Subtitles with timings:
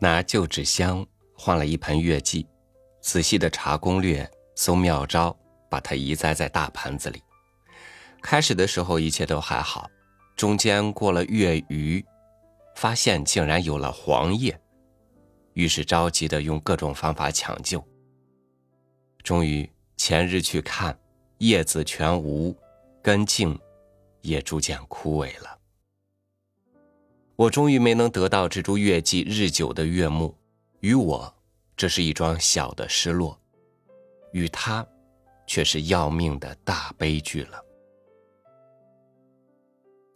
[0.00, 1.06] 拿旧纸箱
[1.36, 2.46] 换了一盆月季，
[3.00, 5.36] 仔细的查攻略、搜妙招，
[5.70, 7.22] 把它移栽在大盆子里。
[8.22, 9.90] 开始的时候一切都还好，
[10.36, 12.04] 中间过了月余，
[12.76, 14.58] 发现竟然有了黄叶，
[15.52, 17.82] 于是着急的用各种方法抢救。
[19.22, 20.98] 终于前日去看，
[21.38, 22.54] 叶子全无，
[23.02, 23.58] 根茎
[24.22, 25.53] 也逐渐枯萎了。
[27.36, 30.36] 我终于没能得到这株月季日久的悦目，
[30.80, 31.34] 与我，
[31.76, 33.36] 这是一桩小的失落；
[34.32, 34.86] 与他，
[35.44, 37.60] 却是要命的大悲剧了。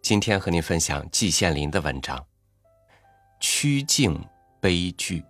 [0.00, 2.16] 今天和您分享季羡林的文章
[3.40, 4.24] 《曲径
[4.60, 5.20] 悲剧》。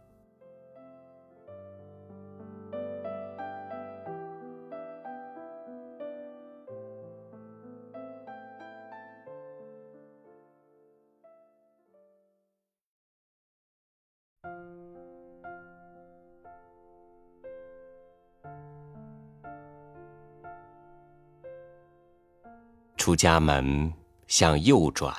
[23.08, 23.90] 出家门
[24.26, 25.16] 向右转，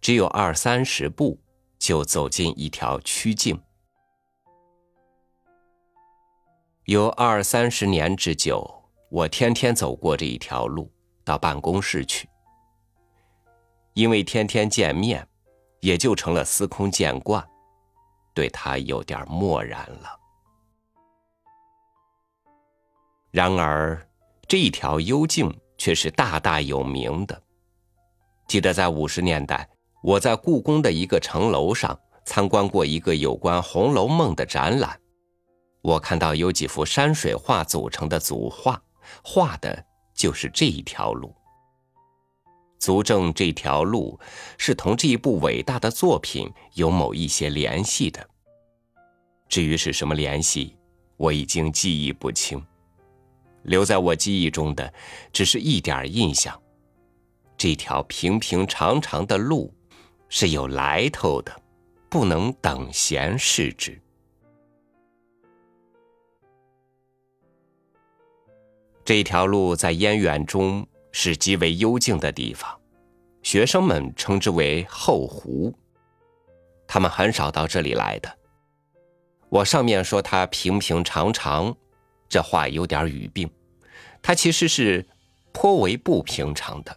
[0.00, 1.36] 只有二三十步，
[1.76, 3.60] 就走进一条曲径。
[6.84, 10.88] 有二三十年之久，我天天走过这一条路
[11.24, 12.28] 到办公室去。
[13.94, 15.26] 因为天天见面，
[15.80, 17.44] 也就成了司空见惯，
[18.32, 20.16] 对他有点漠然了。
[23.32, 24.00] 然而
[24.46, 25.52] 这一条幽径。
[25.80, 27.42] 却是大大有名的。
[28.46, 29.66] 记得在五十年代，
[30.02, 35.00] 我在故宫的一个城楼上参观过一个有关《红楼梦》的展览，
[35.80, 38.82] 我看到有几幅山水画组成的组画，
[39.24, 39.82] 画的
[40.14, 41.34] 就是这一条路，
[42.78, 44.20] 足证这条路
[44.58, 48.28] 是同这一部伟大的作品有某一些联系的。
[49.48, 50.76] 至于是什么联系，
[51.16, 52.62] 我已经记忆不清。
[53.62, 54.92] 留在我记忆中的，
[55.32, 56.60] 只是一点印象。
[57.56, 59.72] 这条平平长长的路，
[60.28, 61.54] 是有来头的，
[62.08, 64.00] 不能等闲视之。
[69.04, 72.80] 这条路在燕园中是极为幽静的地方，
[73.42, 75.74] 学生们称之为后湖。
[76.86, 78.38] 他们很少到这里来的。
[79.48, 81.76] 我上面说它平平长长。
[82.30, 83.50] 这话有点语病，
[84.22, 85.04] 它其实是
[85.52, 86.96] 颇为不平常的。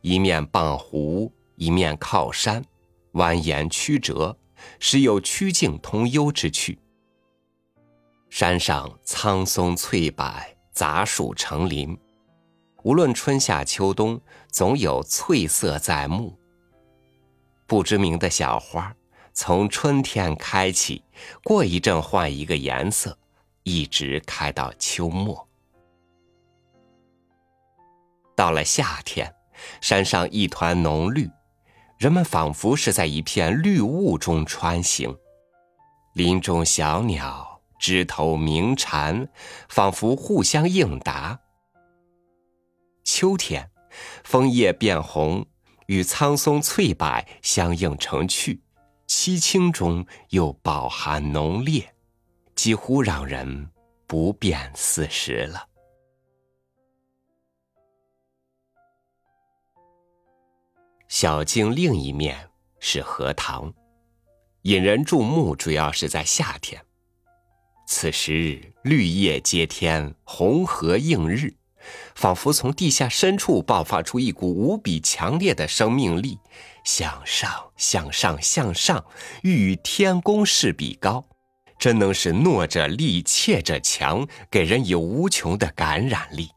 [0.00, 2.64] 一面傍湖，一面靠山，
[3.12, 4.34] 蜿蜒曲折，
[4.78, 6.78] 时有曲径通幽之趣。
[8.30, 10.24] 山上苍松翠柏，
[10.72, 11.98] 杂树成林，
[12.82, 14.18] 无论春夏秋冬，
[14.50, 16.38] 总有翠色在目。
[17.66, 18.96] 不知名的小花，
[19.34, 21.04] 从春天开起，
[21.44, 23.18] 过一阵换一个颜色。
[23.70, 25.48] 一直开到秋末，
[28.34, 29.32] 到了夏天，
[29.80, 31.30] 山上一团浓绿，
[31.96, 35.16] 人们仿佛是在一片绿雾中穿行。
[36.14, 39.28] 林中小鸟、枝头鸣蝉，
[39.68, 41.38] 仿佛互相应答。
[43.04, 43.70] 秋天，
[44.24, 45.46] 枫叶变红，
[45.86, 48.64] 与苍松翠柏相映成趣，
[49.06, 51.94] 凄清中又饱含浓烈。
[52.60, 53.70] 几乎让人
[54.06, 55.66] 不辨四时了。
[61.08, 63.72] 小径另一面是荷塘，
[64.64, 66.84] 引人注目，主要是在夏天。
[67.86, 71.54] 此时绿叶接天，红荷映日，
[72.14, 76.38] 仿佛从地下深处爆发出一股无比强烈的生命力，
[76.84, 79.02] 向上，向上，向上，
[79.42, 81.24] 欲与天公试比高。
[81.80, 86.50] 真能使懦者力，怯者强，给人以无穷的感染力。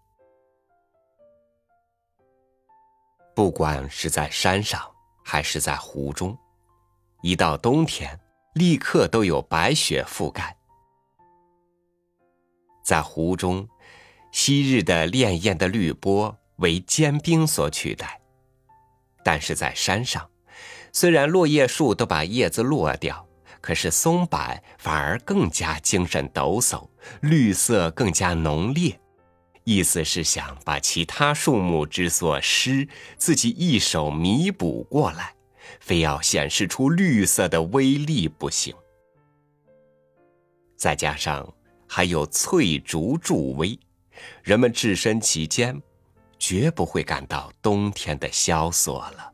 [3.34, 4.86] 不管是在山上，
[5.24, 6.38] 还是在湖中，
[7.22, 8.20] 一到冬天，
[8.56, 10.56] 立刻都有白雪覆盖。
[12.84, 13.66] 在湖中，
[14.34, 18.08] 昔日的潋滟的绿波为坚冰所取代；
[19.24, 20.30] 但是在山上，
[20.92, 23.26] 虽然落叶树都把叶子落掉。
[23.64, 24.38] 可是松柏
[24.78, 26.86] 反而更加精神抖擞，
[27.22, 29.00] 绿色更加浓烈，
[29.64, 32.86] 意思是想把其他树木之所失，
[33.18, 35.34] 自己一手弥补过来，
[35.80, 38.76] 非要显示出绿色的威力不行。
[40.76, 41.48] 再加上
[41.88, 43.80] 还有翠竹助威，
[44.44, 45.82] 人们置身其间，
[46.38, 49.33] 绝不会感到冬天的萧索了。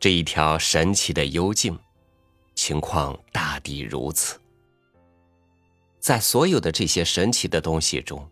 [0.00, 1.76] 这一条神奇的幽径，
[2.54, 4.40] 情况大抵如此。
[5.98, 8.26] 在所有的这些神奇的东西中，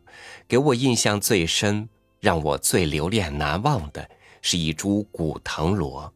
[0.46, 1.88] 给我印象最深、
[2.20, 4.08] 让我最留恋难忘的
[4.40, 6.10] 是一株古藤萝。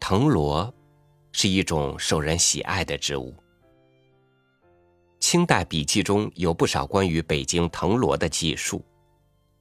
[0.00, 0.72] 藤萝
[1.30, 3.32] 是一种受人喜爱的植物。
[5.20, 8.84] 清代笔记中有不少关于北京藤萝的记述，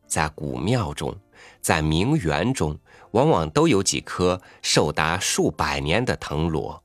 [0.10, 1.16] 在古庙中，
[1.62, 2.78] 在名园中，
[3.12, 6.84] 往往都有几棵寿达数百年的藤萝。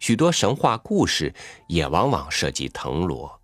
[0.00, 1.32] 许多神话故事
[1.68, 3.40] 也往往涉及藤萝。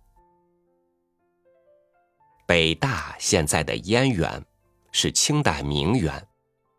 [2.45, 4.43] 北大现在的燕园
[4.91, 6.27] 是清代名园，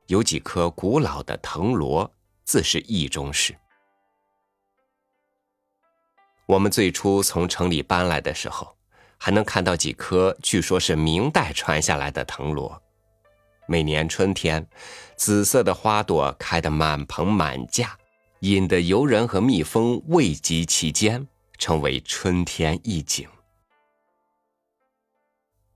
[0.08, 2.12] 有几棵古老的藤萝，
[2.44, 3.56] 自是意中事。
[6.46, 8.76] 我们最初从城里搬来的时候，
[9.24, 12.82] 还能看到几棵据说是明代传下来的藤萝。
[13.68, 14.66] 每年春天，
[15.14, 17.96] 紫色的花朵开得满棚满架。
[18.40, 21.24] 引得游人和蜜蜂未及其间，
[21.56, 23.28] 成为春天一景。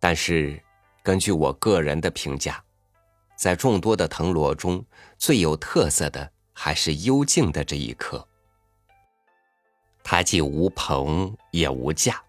[0.01, 0.61] 但是，
[1.05, 2.61] 根据我个人的评价，
[3.39, 4.85] 在众多的藤萝中，
[5.19, 8.27] 最有特色的还是幽静的这一棵。
[10.03, 12.21] 它既无棚也无架，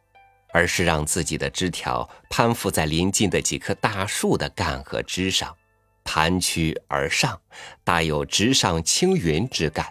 [0.58, 5.56] 而是让自己的枝条攀附在临近的几棵大树的干和枝上，
[6.04, 7.40] 盘曲而上，
[7.84, 9.86] 大有直上青云之感。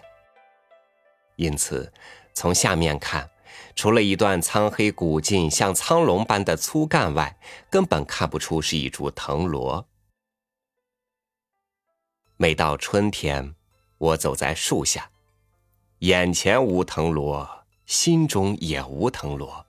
[1.37, 1.93] 因此，
[2.33, 3.29] 从下面看，
[3.77, 9.87] 除了一段苍黑古劲、像苍龙般的粗干外，根本看不出是一株藤萝。
[12.35, 13.55] 每到春天，
[13.97, 15.09] 我走在树下，
[15.99, 19.66] 眼前无藤萝，心中也无藤萝。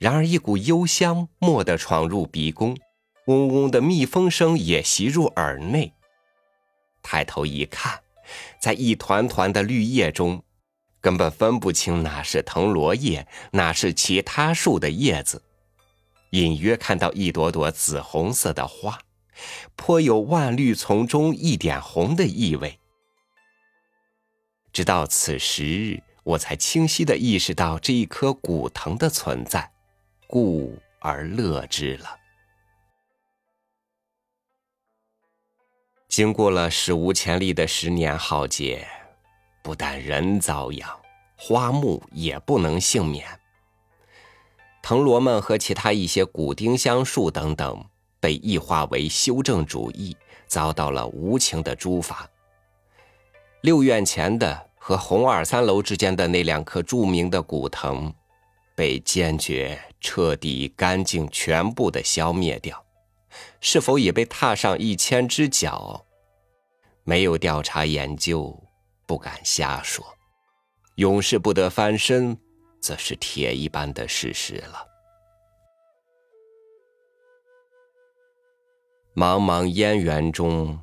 [0.00, 2.74] 然而，一股幽香蓦地闯入鼻宫，
[3.26, 5.92] 嗡嗡的蜜蜂声也袭入耳内。
[7.02, 8.00] 抬头一看，
[8.58, 10.42] 在一团团的绿叶中。
[11.02, 15.42] 根本分不清哪是藤萝叶，哪是其他树的叶子，
[16.30, 18.98] 隐约看到一朵朵紫红色的花，
[19.76, 22.78] 颇有万绿丛中一点红的意味。
[24.72, 29.72] 直到此时，我才清晰地意识到这一棵古藤的存在，
[30.32, 32.16] 故而乐之了。
[36.08, 38.86] 经过了史无前例的十年浩劫。
[39.60, 40.88] 不但人遭殃，
[41.36, 43.26] 花木也不能幸免。
[44.82, 47.84] 藤萝们和其他一些古丁香树等等，
[48.20, 50.16] 被异化为修正主义，
[50.46, 52.30] 遭到了无情的诛伐。
[53.62, 58.14] 六院前的和红二三楼之间的那两棵著名的古藤，
[58.80, 62.82] 被坚决、彻底、干净、全部的消灭掉。
[63.60, 66.06] 是否也被踏上一千只脚？
[67.04, 68.58] 没有调查研究。
[69.06, 70.02] 不敢瞎说，
[70.94, 72.34] 永世不得翻身，
[72.80, 74.86] 则是铁一般的事实了。
[79.14, 80.80] 茫茫烟园中，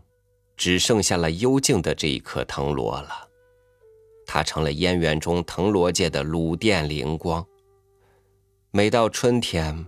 [0.55, 3.27] 只剩下了幽静的这一颗藤萝了。
[4.27, 7.43] 它成了烟园中藤萝界的鲁殿灵光。
[8.71, 9.87] 每到春天，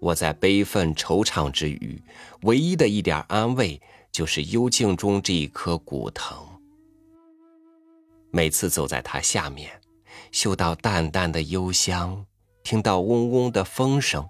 [0.00, 2.02] 我在悲愤惆怅之余，
[2.42, 3.80] 唯一的一点安慰，
[4.10, 6.34] 就是幽静中这一颗古藤。
[8.30, 9.78] 每次走在它下面，
[10.32, 12.24] 嗅到淡淡的幽香，
[12.62, 14.26] 听到嗡嗡的风声，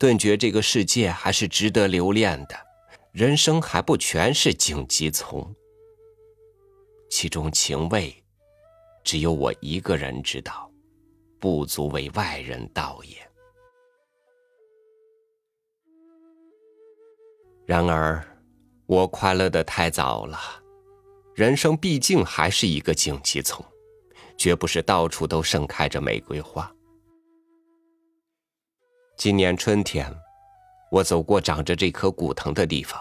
[0.00, 2.56] 顿觉这个世界还是值得留恋的，
[3.12, 5.54] 人生还不全是荆棘丛。
[7.10, 8.24] 其中情味，
[9.04, 10.65] 只有我一个人知道，
[11.46, 13.16] 不足为外人道也。
[17.64, 18.20] 然而，
[18.86, 20.36] 我快乐的太早了。
[21.36, 23.64] 人生毕竟还是一个荆棘丛，
[24.36, 26.68] 绝不是到处都盛开着玫瑰花。
[29.16, 30.12] 今年春天，
[30.90, 33.00] 我走过长着这棵古藤的地方，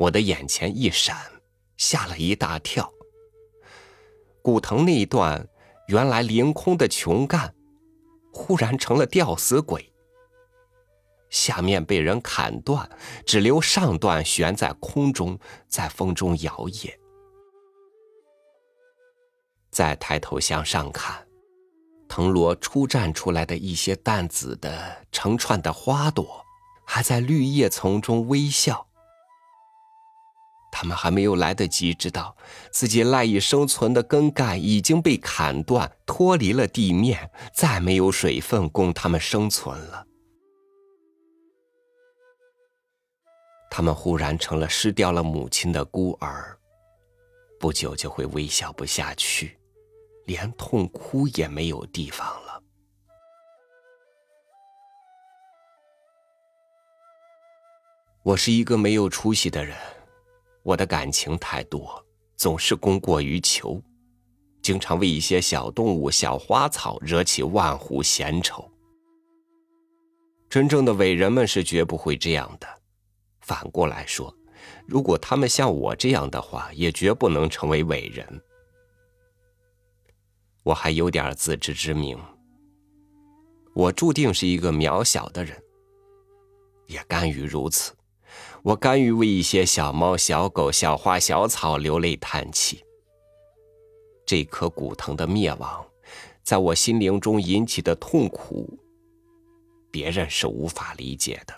[0.00, 1.16] 我的眼前一闪，
[1.76, 2.92] 吓了一大跳。
[4.42, 5.46] 古藤那一段
[5.90, 7.52] 原来凌空的琼干，
[8.32, 9.92] 忽然成了吊死鬼，
[11.30, 12.88] 下面被人砍断，
[13.26, 16.94] 只留上段悬在空中，在风中摇曳。
[19.72, 21.26] 再抬头向上看，
[22.08, 26.46] 藤萝初绽出来的一些淡紫的成串的花朵，
[26.84, 28.86] 还在绿叶丛中微笑。
[30.72, 32.36] 他们还没有来得及知道
[32.70, 40.06] 自己赖以生存的根干已经被砍断，脱离了地面，再没有水分供他们生存了。
[43.70, 46.58] 他们忽然成了失掉了母亲的孤儿。
[47.58, 49.58] 不久就会微笑不下去，
[50.24, 52.62] 连痛哭也没有地方了。
[58.22, 59.76] 我是一个没有出息的人，
[60.62, 62.04] 我的感情太多，
[62.36, 63.82] 总是供过于求，
[64.62, 68.70] 经常为一些小动物、小花草惹起万户闲愁。
[70.48, 72.66] 真正的伟人们是绝不会这样的。
[73.40, 74.34] 反过来说，
[74.86, 78.42] 如果他们像我这样的话，也绝不能成为伟人。
[80.62, 82.18] 我还有点自知之明，
[83.74, 85.56] 我注定是一个渺小的人，
[86.86, 87.92] 也甘于如此。
[88.62, 92.84] 我甘于为一些小猫、小狗、小花、小草流泪叹气。
[94.26, 95.84] 这棵古藤的灭亡，
[96.42, 98.78] 在我心灵中引起的痛苦，
[99.90, 101.54] 别人是无法理解的。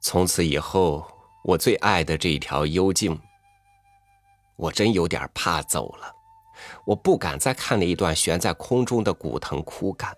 [0.00, 1.06] 从此以后，
[1.44, 3.20] 我最爱的这条幽径，
[4.56, 6.14] 我真有点怕走了。
[6.86, 10.16] 我不敢再看那一段悬在空中的古藤枯干。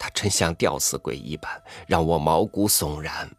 [0.00, 3.30] 他真像吊死鬼一般，让我毛骨悚然。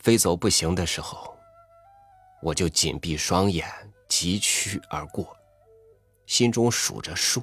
[0.00, 1.36] 非走不行的时候，
[2.42, 3.64] 我就紧闭双眼，
[4.08, 5.36] 疾趋而过，
[6.26, 7.40] 心中数着数：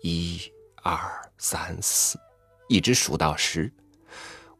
[0.00, 0.40] 一、
[0.82, 0.98] 二、
[1.36, 2.18] 三、四，
[2.66, 3.70] 一直数到十。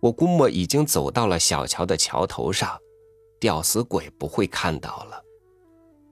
[0.01, 2.79] 我估摸已经走到了小桥的桥头上，
[3.39, 5.25] 吊死鬼不会看到了，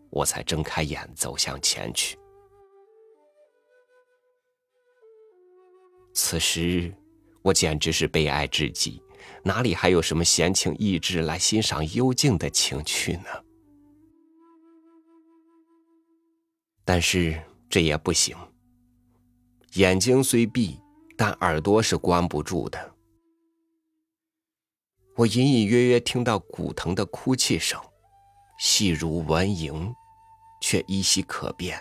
[0.08, 2.18] 我才睁开眼走向前去。
[6.20, 6.92] 此时，
[7.42, 9.00] 我简直是悲哀至极，
[9.44, 13.26] 哪里还有什么闲情逸致来欣赏幽静的情趣呢？
[16.84, 18.36] 但是这也不行。
[19.74, 20.80] 眼睛虽闭，
[21.16, 22.94] 但耳朵是关不住的。
[25.14, 27.80] 我隐隐约约听到古藤的哭泣声，
[28.58, 29.94] 细如蚊蝇，
[30.60, 31.80] 却依稀可辨。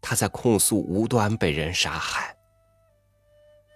[0.00, 2.36] 他在控诉无端被人杀害。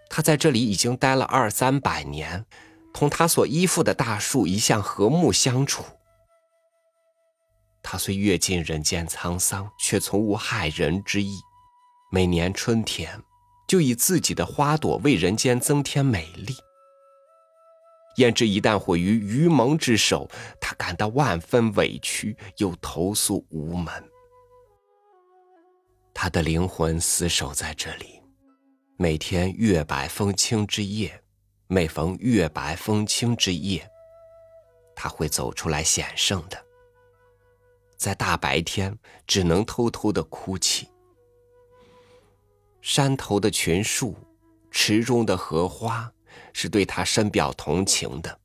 [0.09, 2.45] 他在这里已经待了二三百年，
[2.95, 5.85] 同他所依附的大树一向和睦相处。
[7.83, 11.39] 他虽阅尽人间沧桑，却从无害人之意。
[12.11, 13.23] 每年春天，
[13.69, 16.55] 就以自己的花朵为人间增添美丽。
[18.17, 20.29] 焉知一旦毁于愚蒙之手，
[20.61, 23.93] 他感到万分委屈，又投诉无门。
[26.15, 28.16] 他的灵魂死守在这里。
[28.99, 31.23] 每天月白风清之夜，
[31.67, 33.87] 每逢月白风清之夜，
[34.95, 36.57] 他会走出来显圣的。
[37.99, 40.89] 在大白天，只能偷偷的哭泣。
[42.81, 44.17] 山头的群树，
[44.71, 46.11] 池中的荷花，
[46.55, 48.41] 是对他深表同情的，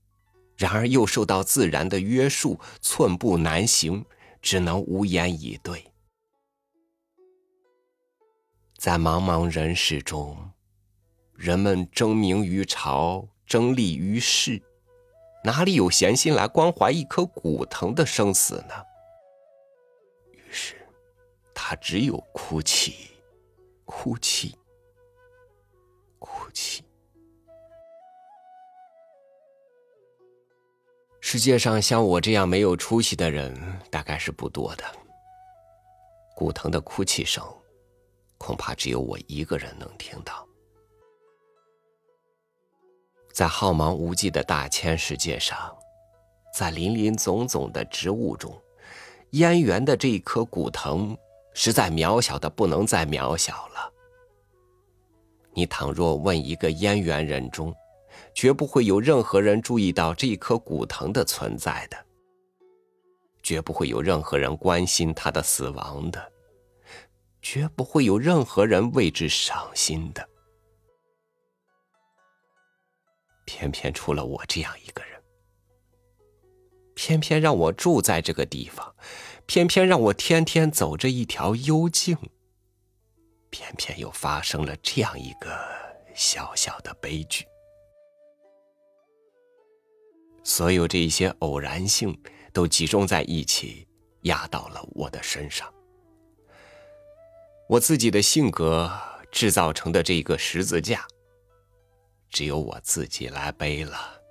[0.57, 4.03] 然而又受到自然的约束，寸步难行，
[4.41, 5.90] 只能无言以对。
[8.81, 10.35] 在茫茫人世中，
[11.35, 14.59] 人们争名于朝，争利于世，
[15.43, 18.73] 哪里有闲心来关怀一棵古藤的生死呢？
[20.31, 20.83] 于是，
[21.53, 23.11] 他只有哭泣，
[23.85, 24.57] 哭泣，
[26.17, 26.83] 哭泣。
[31.19, 34.83] 世界上像我这样没有出息的人，大概是不多的。
[36.35, 37.45] 古藤的哭泣声。
[38.41, 40.43] 恐怕只有我一个人能听到。
[43.31, 45.77] 在浩茫无际的大千世界上，
[46.57, 48.59] 在林林总总的植物中，
[49.33, 51.15] 燕园的这一棵古藤，
[51.53, 53.93] 实在渺小的不能再渺小了。
[55.53, 57.71] 你倘若问一个燕园人中，
[58.33, 61.97] 绝不会有任何人注意到这一棵古藤的存在的，
[63.43, 66.31] 绝不会有任何人关心它的死亡的。
[67.41, 70.29] 绝不会有任何人为之伤心的，
[73.45, 75.21] 偏偏出了我这样一个人，
[76.93, 78.95] 偏偏让我住在这个地方，
[79.45, 82.15] 偏偏让我天天走着一条幽径，
[83.49, 85.59] 偏偏又发生了这样一个
[86.13, 87.45] 小小的悲剧。
[90.43, 92.19] 所有这些偶然性
[92.53, 93.87] 都集中在一起，
[94.21, 95.71] 压到了我的身上。
[97.71, 98.91] 我自己的性格
[99.31, 101.07] 制造成的这个十字架，
[102.29, 104.21] 只有我自己来背了。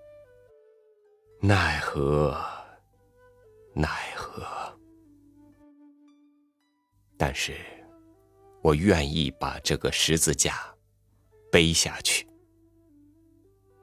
[1.40, 2.38] 奈何，
[3.72, 4.46] 奈何！
[7.16, 7.56] 但是，
[8.60, 10.62] 我愿意把这个十字架
[11.50, 12.28] 背下去，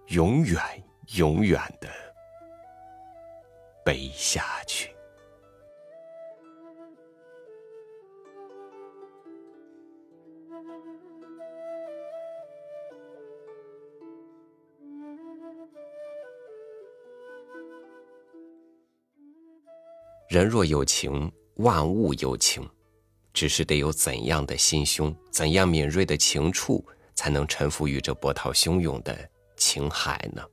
[0.10, 0.62] 永远
[1.16, 1.90] 永远的
[3.84, 4.96] 背下去。
[20.30, 22.70] 人若有情，万物有情，
[23.34, 29.18] 只是得有怎样的心胸，怎样敏锐的情触，才能臣服于这波涛汹涌的
[29.56, 30.44] 情海呢？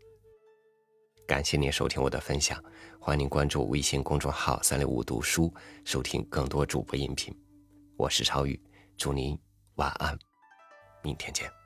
[1.26, 2.62] 感谢您收听我的分享，
[3.00, 5.52] 欢迎您关注微信公众号“三六五读书”，
[5.84, 7.36] 收听更多主播音频。
[7.96, 8.60] 我是超宇，
[8.96, 9.36] 祝您
[9.74, 10.16] 晚安，
[11.02, 11.63] 明天见。